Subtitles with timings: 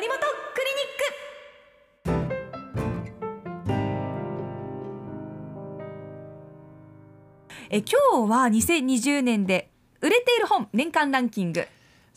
[0.00, 0.24] 森本ク
[0.64, 2.24] リニック。
[7.68, 11.66] え今日は2020年で売れている本年間ランキング。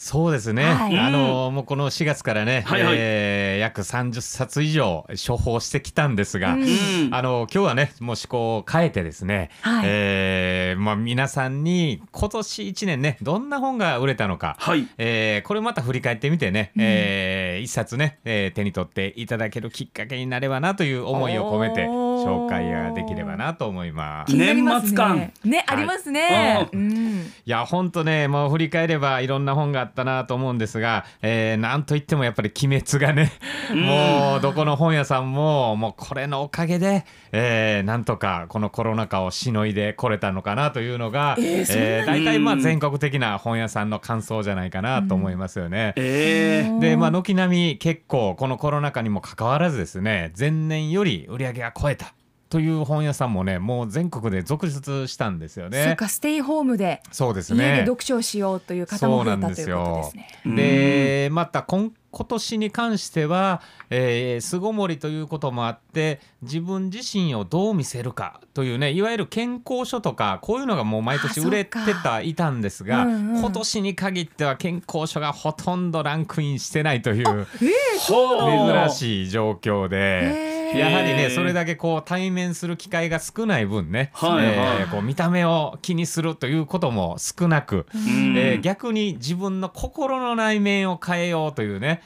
[0.03, 0.97] そうですね、はい。
[0.97, 2.95] あのもうこの4月からね、はいはい。
[2.97, 7.09] えー約30冊以上処方してきたんですが、うん。
[7.11, 9.83] あの今日はねもう思考を変えてですね、はい。
[9.85, 14.87] えーまあ、皆さんに今年1年ねどんな本が売れたのか、はい。
[14.97, 21.87] えーこれまた振り返ってみてね、えー一冊ね、えー手に取っていただけるきっかけになればなという思いを込めて
[22.23, 24.35] 紹介ができればなと思います。
[24.35, 25.17] 年末感。
[25.17, 25.33] ね。
[25.43, 27.31] ね、ありますね、ううん。
[27.45, 33.31] いや本当ねもう振り返ればいろんな本があったなと思うんですが、えーなんといってもやっぱり「鬼滅」がね
[33.73, 45.93] もうどこの本屋さんももうこれのおかげで、えーなんとかこのコロナ禍をしのいでこれたのかなというのが、えーえー大体まあ全国的な本屋さんの感想じゃないかなと思いますよね。
[45.95, 46.79] えー。
[46.79, 52.12] でまあ軒並み結構このコロナ禍にもかかわらずですね前年より売り上げが超えた
[52.53, 55.85] という本屋さんもねもう全国で続出したんですよね。
[55.85, 57.79] そうかステイホームでそうです家でね。
[57.79, 61.25] 読書をしようという方も増えたということですね。
[61.25, 73.39] でまた今今年に関しては、えー巣ごもりということもあって自分自身をどう見せるかというねいわゆる健康書とかこういうのがもう毎年あ売れてたいたんですが、うんうん。
[73.39, 78.37] 今年に限っては健康書がほとんどランクインしてないというええそう。
[78.37, 80.61] なんだ珍しい状況で。
[80.73, 84.55] やはりねそれだけこう対面する機会が少ない分ね、はいはい。
[84.81, 88.35] えーこう見た目を気にするということも少なく、うん。
[88.37, 92.02] えー逆に自分の心の内面を変えようというね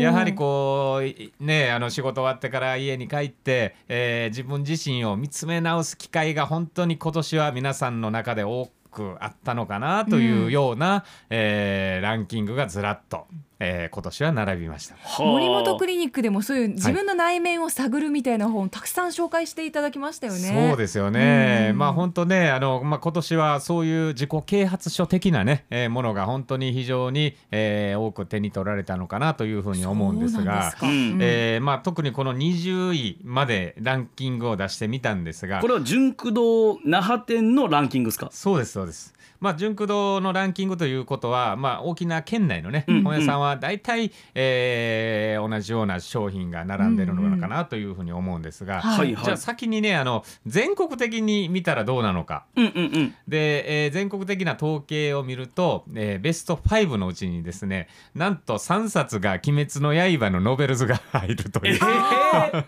[0.00, 13.26] やはりこうねあの仕事終わってから家に帰って、えー自分自身を見つめ直す機会が本当に今年は皆さんの中で多くあったのかなというような、えーランキングがずらっと、
[13.58, 14.96] えー今年は並びました。
[15.18, 20.68] 森本クリニックでもそういう自分の内面を探るみたいな本をたくさん紹介していただきましたよね。
[20.68, 21.78] そうですよね、うん。
[21.78, 30.86] まあ本当ねあの、まあ、今年はそういう自己啓発書的なね、えーものが本当に非常に、えー多く手に取られたのかなというふうに思うんですがですか。
[30.86, 31.18] うん。
[31.22, 38.28] えーまあ、特にこの20位までランキングを出してみたんですがこれは純駆動那覇店のランキングですか？
[38.32, 39.14] そうですそうです。
[39.40, 49.24] まあ、純駆動のランキングということは、まあ、大きな県内のね、うん本屋さんは大体、えー同じような商品が並んでるのかなというふうに思うんですが、はいはい。
[49.24, 52.46] じゃあ先にねあの全国的に見たらどうなのか。
[52.56, 53.14] うんうんうん。
[53.28, 61.80] で、えー全国的な統計を見ると、えーベスト5のうちにですねなんと3冊が「鬼滅の刃」のノベルズが入るとえいう。
[61.80, 62.64] ー、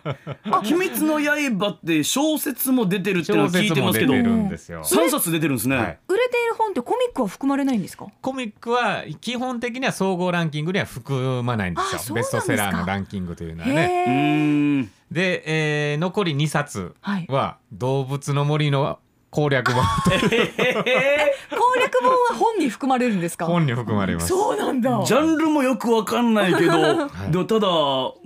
[0.58, 4.12] 鬼滅の刃って小説も出てるっていうの小は聞いてますけど。
[4.12, 4.82] 説も出てるんですよ。
[4.84, 5.98] 3冊出てるんですね、はい。
[6.08, 8.06] 売れている本ってコミックは含まれないんですか？
[8.20, 14.88] コミックは基本的には総合ランキングには含まないんですよベストセラーのランキングというのはね。
[15.10, 15.42] で、
[15.92, 18.98] えー残り2冊はいは「動物の森の
[19.30, 23.46] 攻略本」 攻略本は本に含まれるんですか？
[23.46, 24.28] 本に含まれます。
[24.28, 25.02] そうなんだ。
[25.04, 26.72] ジャンルもよくわかんないけど、
[27.30, 27.68] でもただ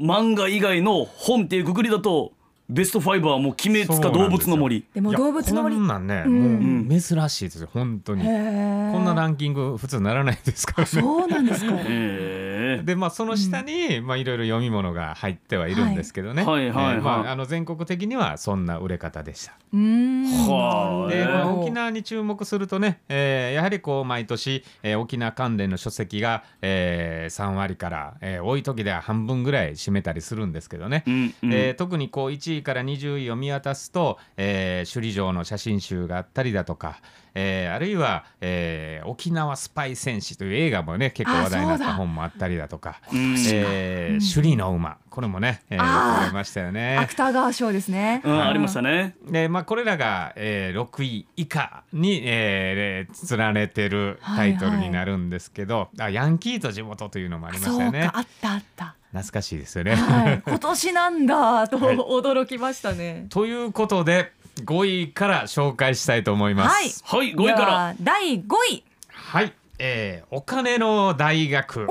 [0.01, 2.33] 漫画以外の本っていうくくりだと
[2.73, 8.25] ベスト5はもう鬼滅か動物の森でも動物の森こんなんね、んもう珍しいですよ本当に。
[8.25, 10.87] こんなランキング普通ならないですからね。
[10.87, 11.75] そうなんですか。
[11.85, 12.42] へー
[12.85, 16.45] でまあその下に、まあいろいろ読み物が入ってはいるんですけどね。
[16.45, 16.97] はいはいはいはい。
[16.97, 19.53] えーまああの全国的にはそんな売れ方でした。
[19.73, 20.25] うーん。
[20.49, 21.09] はあ。
[21.11, 31.53] で、えーまあ、沖縄に注目するとね、えーやはりこう毎年、えー沖縄関連の書籍が、えー3割から、えー多い時では半分ぐらい占めたりするんですけどね、うんうん。
[31.53, 37.01] えー特にこう1位から20位を見渡すと、えー首里城の写真集があったりだとか、
[37.35, 46.97] えーあるいは、えー沖縄スパイ戦士という映画もね結構話題になった本もあったりだとか、うんえー首里の馬これもね、えー、あー取れましたよね。
[46.99, 48.23] 芥川賞ですね。
[48.25, 58.95] うん、ありましたねでまあ、これらが、えー6位以下に、えー連ねてるタイトルになるんですけど、あヤンキーと地元というのもありましたそうよねかあったあった。
[59.13, 59.95] 懐かしいですよね。
[59.95, 60.43] はい。
[60.47, 63.27] 今年なんだとはい驚きましたね。
[63.29, 67.03] ということで5位から紹介したいと思います。
[67.05, 67.25] はい。
[67.25, 68.85] はい5位かでらは第5位。
[69.09, 71.87] はい、えーお金の大学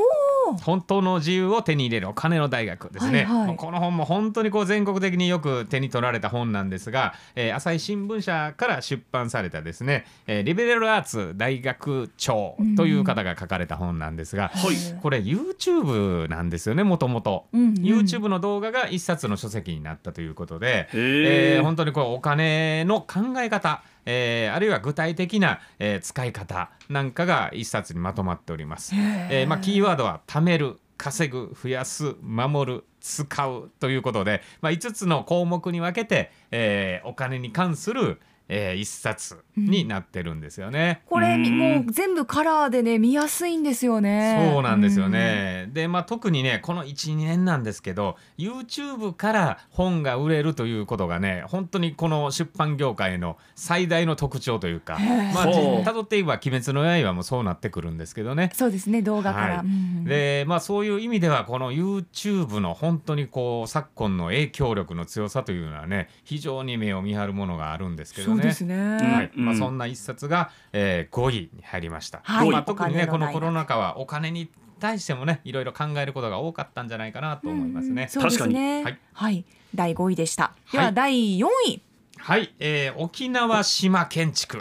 [0.58, 3.56] 本当の自由を手に入れるお金の大学ですね、はいはい。
[3.56, 14.76] この本も本当にこう全国的によく手に取られた本なんですが、えー朝日新聞社から出版されたですね、えーリベラルアーツ大学長という方が書かれた本なんですが、はい。
[15.02, 17.46] これ YouTube なんですよねもともと。
[17.54, 17.74] うんうん。
[17.76, 28.94] YouTube の動画が一冊の書籍になったということで、えー本当にこうお金の考え方、えーあるいは具体的な、えー使い方なんかが一冊にまとまっております。
[28.96, 38.20] えーまあ、キーワードは貯める稼ぐ増やす守る使うということで、まあ、5つの項目に分けて、えーお金に関する、
[38.54, 41.02] えー一冊になってるんですよね。
[41.06, 44.52] これうんもう全部カラーでね見やすいんですよね。
[44.52, 45.70] そうなんですよね。
[45.74, 54.98] で、まあ、特にね、この1、2年なんですけど、YouTube から本が売れるということがね、本当にこの出版業界の最大の特徴というか、
[55.34, 58.52] まあ、ほうたどっていけば、鬼滅の刃もそうなってくるんですけどね。
[58.54, 59.64] そうですね動画から。
[60.04, 68.41] でまあ、そういう意味ではこの YouTube の本当にこう昨今の影響力の強さというのはね非常に目を見張るものがあるんですけどね。
[68.42, 68.76] ですね。
[68.76, 72.22] はいまあ、うんそんな一冊が、えー5位に入りました。
[72.24, 74.50] はいまあ、特にねこのコロナ禍はお金に
[74.80, 78.08] 対してもねいろいろ考えることが多かったんじゃないかなと思いますね。
[78.10, 78.84] そうですね。
[78.84, 79.46] 確かにはい、
[79.76, 80.54] 第5位でした。
[80.72, 81.82] でははい第4位。
[82.18, 84.58] はい、えー沖縄島建築。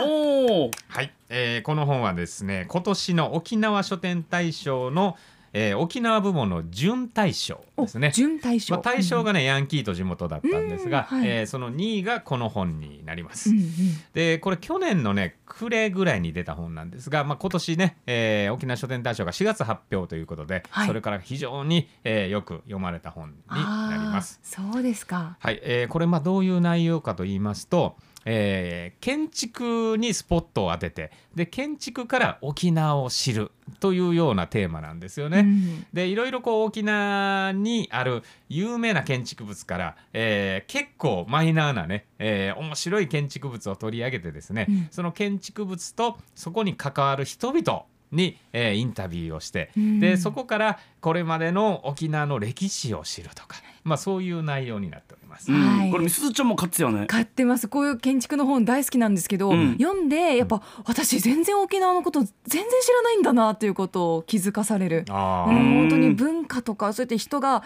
[0.00, 5.16] おおはい、えーこの本はですね今年の沖縄書店大賞の、
[5.58, 8.10] えー沖縄部門の準大賞おですね。
[8.14, 8.74] 準大賞。
[8.74, 13.48] まあ、大賞がね、ヤンキーと地元だったんですが、うんはいえーその2位がこの本になります。
[13.48, 13.64] うんうん
[14.12, 24.38] でこれ去年のね暮れぐらいに出た本なんですが、まあ、今年ね、えー沖縄書店大賞が4月発表ということで、はいそれから非常に、えーよく読まれた本になります。
[24.42, 25.38] そうですか。
[25.40, 27.96] はい、えーこれまあどういう内容かと言いますと、
[28.28, 35.38] えー建築にスポットを当ててで建築から沖縄を知るというようなテーマなんですよね。
[35.40, 35.86] うん。
[35.92, 44.88] でいろいろこう沖縄にある有名な建築物から、えー結構マイナーなね、えー面白い建築物を取り上げてですね、うん。
[44.90, 50.00] その建築物とそこに関わる人々に、えーインタビューをして、うん。
[50.00, 55.52] でそこからこれまでの沖縄の歴史を知るとか、まあ、そういう内容になっております。
[55.52, 55.60] うん。
[55.60, 55.90] はい。
[55.92, 57.06] これみすずちゃんも買ってたよね。
[57.06, 57.68] 買ってます。
[57.68, 59.76] こういう建築の本大好きなんですけど、うん。
[59.78, 67.62] 読んでやっぱ私全然沖縄のこと全然知らないんだなっていうことを気づかされる、本当に文化とかそうやって人が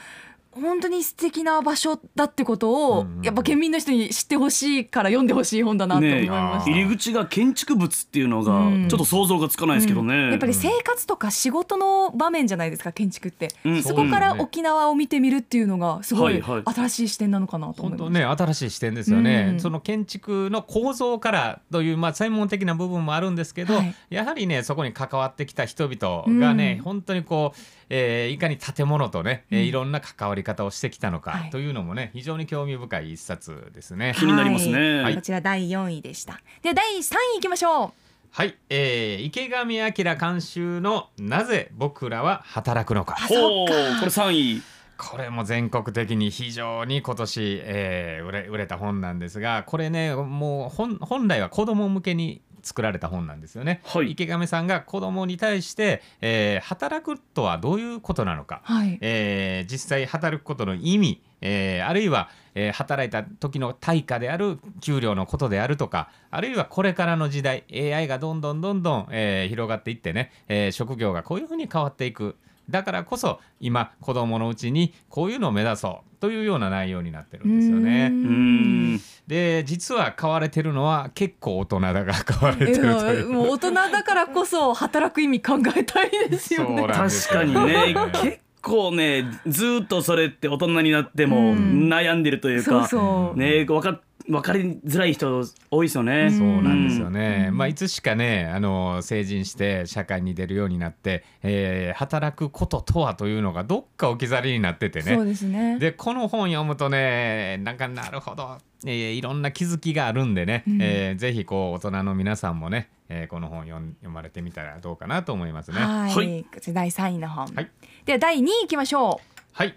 [0.53, 6.71] 本当に素敵な場所だってことを、うんうんやっぱ県民の人に知ってほしいから読んでほしい本だなと思いました。
[6.71, 8.89] ね入り口が建築物っていうのがうん。
[8.89, 10.31] ちょっと想像がつかないですけどね、うん。
[10.31, 13.83] やっぱり生活とか仕事の場面じゃないですか建築って、うん。
[13.83, 16.75] そこから沖縄を見てみるっていうのがすごいはいはい。
[16.75, 18.03] 新しい視点なのかなと思います。
[18.03, 19.61] 本当ね新しい視点ですよね、うん。
[19.61, 23.95] その建築の構造からという、まあ、専門的な部分もあるんですけど、はい。
[24.09, 26.85] やはりねそこに関わってきた人々がね、うん。
[26.85, 27.59] 本当にこう、
[27.91, 31.51] えーいかに建物とね、えーうんいろんな関わり方をしてきたのかはい。
[31.51, 34.15] というのもね非常に興味深い一冊ですね。
[34.19, 35.03] 気になりますね。
[35.03, 35.15] はい。
[35.15, 36.41] こちら第4位でした。
[36.63, 37.93] では第3位いきましょ
[38.33, 44.63] はい、えー池上彰監修の「なぜ僕らは働くのか」ほうこれ3位。
[44.97, 53.81] これも全国的に非常に今年、えー売れ売れた本なんですがこれねもう本本来は子供向けに作られた本なんですよね。
[53.85, 58.73] はい池上さんが子供に対して、えー働くとはどういうことなのか、う。
[58.73, 58.99] はい。
[59.01, 72.37] えー実際働くことの意味、えーあるいは、えー働いた時の対価である給料のことであるとかあるいはこれからの時代 AI がどんどんどんどん、えー広がっていってね、えー職業がこういうふうに変わっていく
[72.71, 79.01] だからこそ今子供のうちにこういうのを目指そうというような内容になってるんですようね。
[79.27, 83.29] で実は買われてるのは結構大人だが買われているという。
[83.31, 86.87] やもう大人だからこそ働く意味考えたいですよね。
[86.87, 93.39] なんです確よかにね結構ねずーっとそれって大人になってもうん悩んでるというそうか、そう。
[93.39, 96.23] ね分か分かりづらい人多いですよね。
[96.23, 97.57] うんそうなんですよね、うん。
[97.59, 105.79] まあ、いつしかねあの成人して社会に出るようになって、えー働くこととはというのがどっか置き去りになっててそうねですね。
[105.79, 110.79] でこの本読むとねなんかなるほど、えーいろんな気づきがあるんでね、うん。
[110.81, 115.81] えーぜひこう大人の皆さんもね、えーこの本読ん読まれてみたらどうかなと思いますね。
[115.81, 116.15] はい。
[116.15, 116.45] はい。
[116.45, 117.47] こちら第3位の本。
[117.55, 117.71] はい。
[118.05, 119.21] では第2位いきましょ
[119.53, 119.75] はい。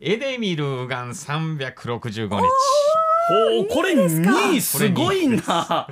[0.00, 2.42] エデミルガン365日
[3.28, 5.86] ほうこれ2位すごいな。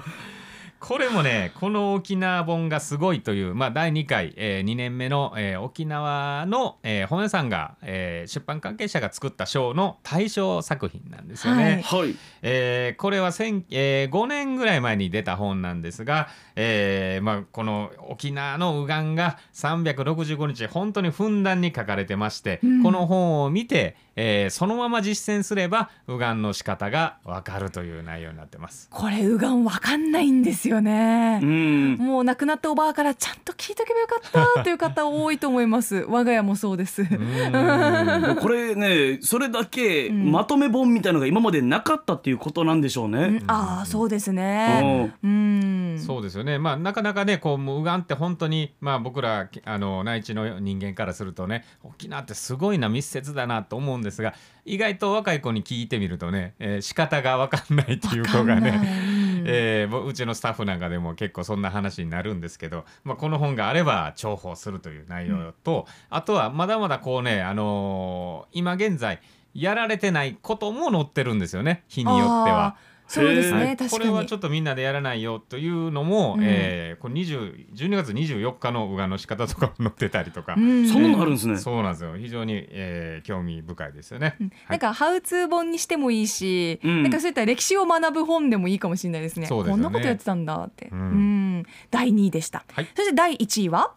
[0.87, 11.83] これもねこの沖縄本がすごいという、まあ、第2回、え2年目の、えー沖縄の、えー本屋さんが、えー出版関係者が作った賞の大賞作品なんですよね。
[11.85, 12.14] はいはい。
[12.43, 28.88] えーこれは1000、えー5年ぐらい前に出た本なんですが、えーまあ、この沖縄の右岸が365日本当にふんだんに書かれてまして、うんこの本を見て、えーそのまま実践すれば右岸の仕方がわかるという内容になってます。
[28.93, 28.95] う。
[28.95, 31.47] これ右岸わかんないんですよよねう。
[31.47, 36.06] んもう亡くなったおばあからちゃんと聞いとけばよかったという方多いと思います。
[36.09, 37.02] 我が家もそうです。
[37.02, 43.42] うん これねそれだけんまとめ本みたいのが今までなかったっていうことなんでしょううんね。
[43.47, 45.12] ああそうですね。
[45.23, 45.99] うん。
[45.99, 59.25] そうですよね、まあ、なかなかねこう無眼って本当に、まあ、僕らきあの内地の人間からするとね沖縄ってすごいな密接だなと思うんですが意外と若い子に聞いてみるとね、えー仕方が分かんないっていう子がわかんないね。
[59.46, 59.54] うん。
[59.54, 69.20] えーぼうちのスタッフなんかでも結構そんな話になるんですけど、まあ、この本があれば重宝するという内容と、あとはまだまだこうね、あのー今現在
[69.54, 72.76] やられてないことも載ってるんですよね日によっては
[73.08, 73.90] そうですね、はい、確かに。
[73.90, 76.44] これはちょっとみんなでやらないよというのも、うん。
[76.44, 81.56] えーこれ20 12月24日のうがの仕方とかも載ってたりとか、うんそんなのあるんですね。
[81.58, 82.16] そうなんですよ。
[82.16, 84.36] 非常に、えー興味深いですよね。
[84.40, 84.46] うん。
[84.46, 87.02] はいなんかハウツー本にしてもいいし、うん。
[87.02, 89.46] なんかそういった歴史を学ぶ本でもいいかもしれないですね。
[89.46, 89.82] そうですよね。
[89.84, 90.88] こんなことやってたんだって。
[90.90, 91.58] ううん。
[91.60, 92.64] ん、第2位でした。
[92.72, 92.88] はい。
[92.94, 93.92] そして第1位は？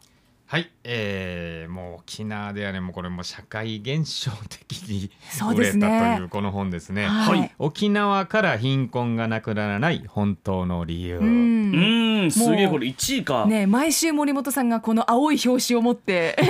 [0.51, 7.05] はい、えーもう沖縄ではねもうこれもう社会現象的に そう売れですね たというこの本ですね。
[7.05, 11.19] はいはい沖縄から貧困がなくならない本当の理由。
[11.19, 11.21] う。
[12.19, 13.45] うんんすげえこれ1位か。
[13.45, 16.35] ね、毎週森本さんがこの青い表紙を持って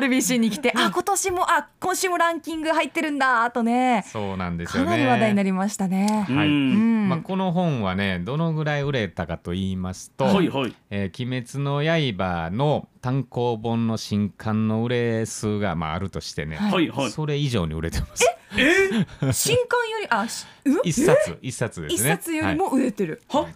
[0.00, 4.90] RBC に来てあ今年もあ今週もランキング入ってるんだとねそうなんですよね。
[4.90, 6.24] かなり話題になりましたね。
[6.28, 6.74] はいうんう
[7.06, 10.74] んまあ、この本はねどのぐらい売れたかと言いますと「はいはい。
[10.90, 17.10] えー鬼滅の刃」の単行本の新刊の売れ数が、まあ、あるとしてね、はいはいはい。
[17.10, 18.24] それ以上に売れてます。
[18.56, 19.32] え？
[19.32, 22.10] 新刊よりあしう一冊一冊で一すね。
[22.10, 23.20] 冊よりも売れてる。
[23.28, 23.46] は？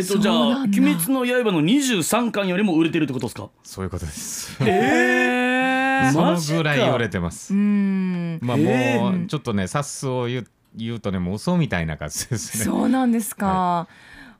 [0.00, 3.48] えっとじゃあ「そうなんだ鬼滅の刃」の23巻よりも売れてるってことですか？
[3.62, 4.56] そういうことです。
[4.64, 7.56] えー そのマジかぐらい売れてますう。
[7.58, 8.38] ん。
[8.40, 12.64] まあもうちょっとね冊数を言う言うとねもう嘘みたいな数ですね。
[12.64, 13.86] そうなんですか。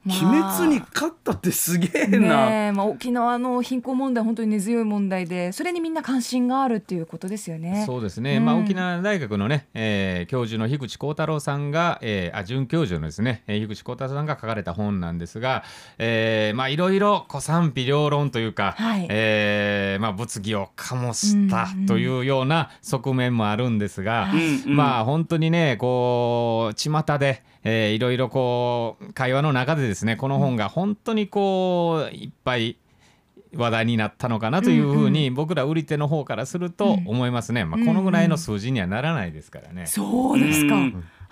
[0.04, 2.47] まあ鬼滅に勝ったってすげえな。
[2.47, 7.85] ねえまあ、沖縄の貧困問題本当に根強い問題でそれにみんな関心があるっていうことですよね。
[7.87, 15.64] そうですね、うんまあ、沖縄大学のね、えー教授の樋口幸太郎さんが、えーあ准教授のですね、えー樋口幸太郎さんが書かれた本なんですが、
[15.99, 32.76] えーまあいろいろ賛否両論というか、はいえーまあ、物議を醸したというような側面もあるんですが、はいうんうんまあ本当にねこう巷で、えーいろいろこう会話の中でですねこの本が本当にこういっぱい
[33.55, 39.87] 話題になったのかなというふうに僕ら売り手の方からするとうん思いますね、まあ、このぐらいの数字にはならないですからね。
[39.87, 40.76] そうですか。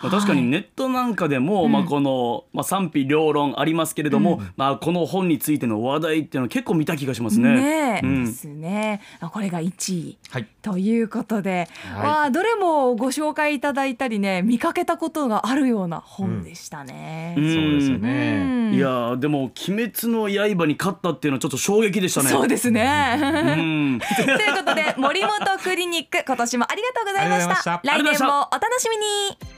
[0.03, 7.55] うんまあ、確かにネットなんかでも、うんまあ、この、まあ、賛否両論ありますけれども、まあ、この本についての話題っていうのは結構見た気がしますね。
[7.55, 9.01] ねえ、うんですね。
[9.21, 10.19] あこれが1位。
[10.31, 17.35] はいということで、はいわあどれもご紹介いただいたりね見かけたことがあるような本でしたね。
[17.37, 18.71] うんそうですようね。
[18.71, 22.29] んいやーでも「鬼滅の刃」に勝ったっていうのはちょっと衝撃でしたね。
[22.29, 23.17] そうですうね。
[23.17, 27.75] ん ということで森本クリニック今年もありがとうございました。
[27.75, 29.58] ありがとうございました来年もお楽しみに。